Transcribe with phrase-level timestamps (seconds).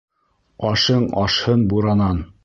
[0.69, 2.23] Ашың ашһын буранан!